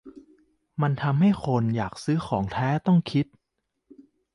[0.81, 3.25] มันทำใหึ้คนอยากซื้อของแท้ต้องคิด